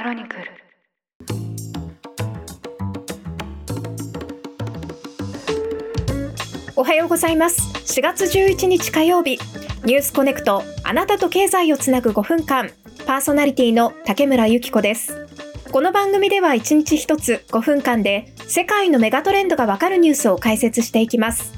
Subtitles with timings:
[0.00, 0.44] クロニクル。
[6.74, 7.60] おはようございます。
[7.98, 9.38] 4月11日火曜日。
[9.84, 10.62] ニュースコネクト。
[10.84, 12.70] あなたと経済をつなぐ5分間。
[13.06, 15.26] パーソナリティの竹村由紀子です。
[15.70, 21.52] この番組では1日1つ5分間で世界のメガトレンドがわかるニュースを解説していきます。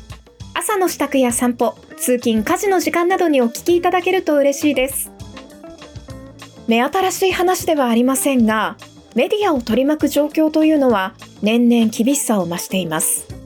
[0.55, 5.12] 朝の支度や散歩通勤家事の時間などにお聞きいただけると嬉しいです。
[6.69, 8.77] 目新しい話ではありませんが
[9.15, 13.43] メディアを取り巻く状況というのは年々厳しさを増しています。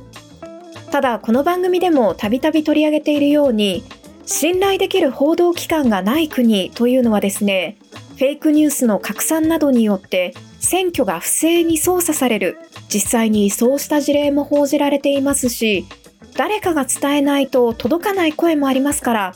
[0.91, 3.84] ただこの番組でもたびたび取り上げているように
[4.25, 7.77] 信頼できる報道機関がない国というのはですね
[8.16, 12.59] フェイクニュースの拡散などによって選挙が不正に操作される
[12.89, 15.87] 実際にそうした事例も報じられていますし
[16.34, 19.34] 誰かが伝えないと届かない声もありますから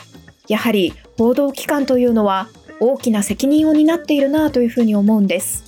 [0.49, 2.49] やはり報道機関というのは
[2.81, 5.65] 大きな責任を担っているなというふうに思うんです。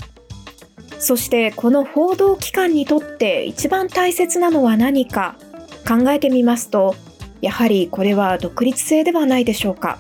[0.99, 5.37] そしてこの報道機関にとって一番大切なのは何か
[5.87, 6.95] 考えてみますと
[7.41, 9.99] やはりこれは独立性ではないでしょうか。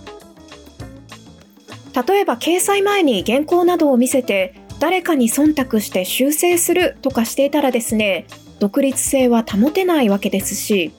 [2.06, 8.26] 例えば掲載前に原稿などを見せて誰かに忖度して修正するとかしていたらですね
[8.58, 10.92] 独立性は保てないわけですし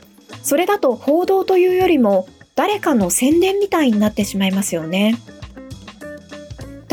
[0.43, 5.15] それだと報道というよりも誰かの宣伝みたいになってしまいますよね。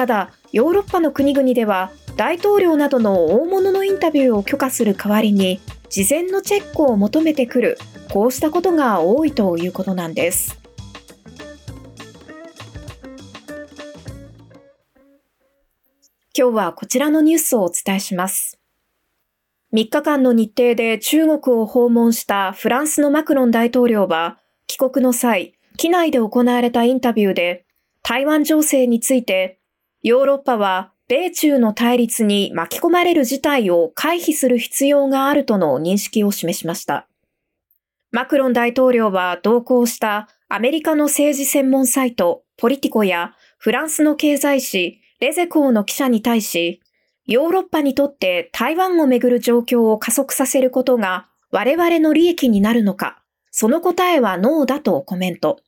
[0.01, 7.77] ただヨーロッパの国々では大統領などの大物のインタビューを許可する代わりに事前のチェックを求めてくる
[8.11, 10.59] こうしたことが多いということなんです。
[16.35, 18.59] 今日はこちらのニュースをお伝えします。
[19.75, 27.67] 3日間の日程で中国を訪問したフランスのマクロン大統領は帰国の際、機内で行われたインタビューで
[28.03, 29.60] 台湾情勢について
[30.03, 37.07] ヨーロッパは米中の対立に巻き込まれる事態を回避する必要があるとの認識を示しました。
[38.11, 46.81] マクロン大統領は同行したアメリカの政治専門サイトポリティコやフランスの経済誌レゼコーの記者に対し、
[47.27, 55.61] ヨーロッパにとって台湾をめぐる状況を加速させることが我々の利益になるのか、その答えはノーだとコメント。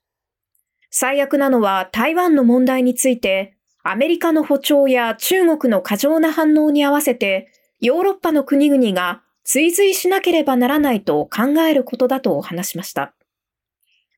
[0.91, 7.49] 最悪なのは台湾の問題についてアメリカの歩調や中国の過剰な反応に合わせて、
[7.81, 13.13] ヨーロッパの国々が追随しなければならないと考えることだと話しました。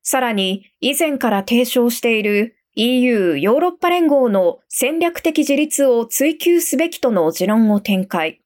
[0.03, 8.43] さらに、以前から提唱している EU ヨーロッパ連合の戦略的自立を追求すべきとの持論を展開。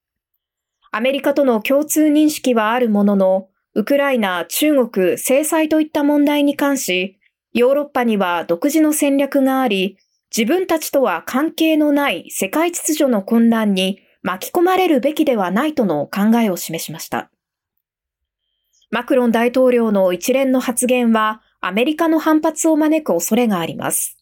[0.92, 7.18] アメリカとの共通認識はあるものの、ウクライナ、中国、制裁といった問題に関し、
[7.54, 9.98] ヨーロッパには独自の戦略があり、
[10.36, 17.30] 自分たちとは関係のない世界秩序の混乱に巻き込まれるべきではないとの考えを示しました。
[18.90, 24.16] マクロン大統領の一連の発言はアメリカの反発を招く恐れがあります。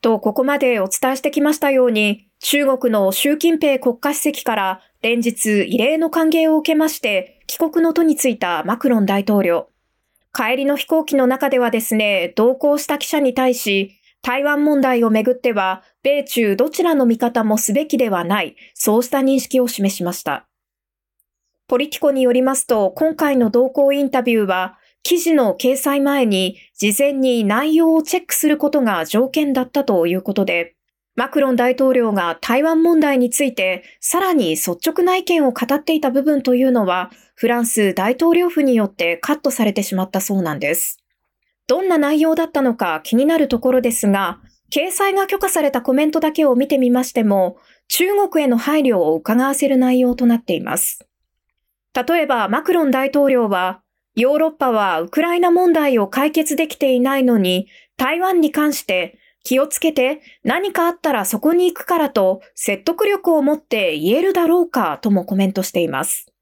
[0.00, 9.68] と、ここまでお伝えしてきましたように、中国の習近平国家主席から連日異例の歓迎を受けまして帰国の途に就いたマクロン大統領。
[10.34, 20.48] 帰りの飛行機の中ではですね、同行した記者に対し、台湾問題をめぐっては、米中どちらの味方もすべきではない、そうした認識を示しました。
[21.68, 30.74] ポリティコによりますと、今回の同行インタビューは、記事の掲載前に事前に内容をチェックすることが条件だったということで、
[31.16, 41.03] マクロン大統領が台湾問題についてさらに率直な意見を語っていた部分というのは、フランス大統領府によってカットされてしまったそうなんです。
[41.66, 47.58] どんな内容だったのか気になるところですが、掲載が許可されたコメントだけを見てみましても、
[47.88, 51.06] 中国への配慮を伺わせる内容となっています。
[51.94, 53.82] 例えば、マクロン大統領は、
[54.16, 66.33] ヨーロッパはウクライナ問題を解決できていないのに、台湾に関して気をつけて何かあったらそこに行くからと説得力を持って言えるだろうかともコメントしています。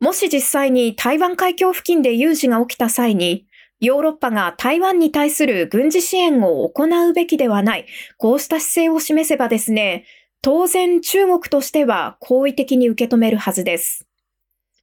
[0.00, 3.46] もし実際に台湾海峡付近で有事が起きた際に、
[3.80, 7.86] ヨーロッパが台湾に対する軍事支援を行うべきではない、
[8.18, 10.04] こうした姿勢を示せばですね、
[10.42, 14.06] 当然中国としては好意的に受け止めるはずです。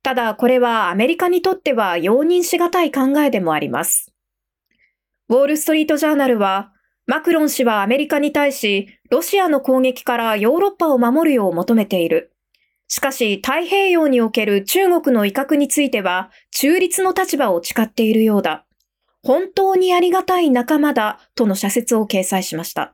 [0.04, 4.12] ただこれはアメリカにとっては容認しがたい考えでもあります。
[5.30, 6.74] ウォールストリートジャーナルは、
[7.06, 12.31] マクロン氏はアメリカに対し、ロシアの攻撃からヨーロッパを守るよう求めている。
[12.92, 18.66] しかし、太平洋における中国の威嚇については、中立の立場を誓っているようだ。
[19.24, 22.94] 本当にありがたい仲間だ、との社説を掲載しました。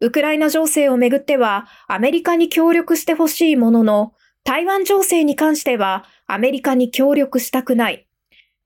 [0.00, 8.08] ウクライナ情勢をめぐってはアメリカに協力してほしいものの、台湾情勢に関してはアメリカに協力したくない。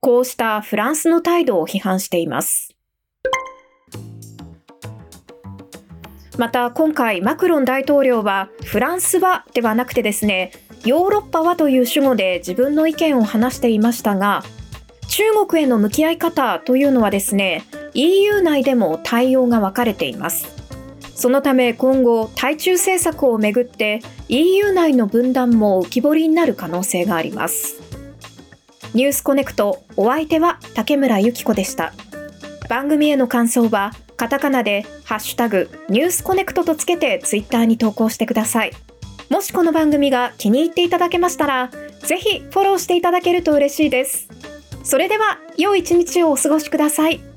[0.00, 2.73] こうしたフランスの態度を批判しています。
[6.36, 10.50] また今回マクロン大統領はフランスはではなくてですね、
[10.84, 14.42] ヨーロッパはという主語で自分の意見を話していましたが、
[15.08, 17.62] 中国への向き合い方というのはですね、
[17.94, 20.52] EU 内でも対応が分かれています。
[21.14, 27.80] そのため今後、対中政策をめぐって EU 内の分断も浮き彫りになる可能性があります。
[28.92, 31.92] ニュースコネクトお相手は竹村由紀子でした。
[32.68, 38.72] 番組への感想はカタカナでハッシュタグニュースコネクトとつけてツイッターに投稿してください。
[39.30, 41.70] もしこの番組が気に入っていただけましたら、
[42.00, 44.28] ぜひフォローしていただけると嬉しいです。
[44.82, 47.33] それでは良い一日をお過ごしください。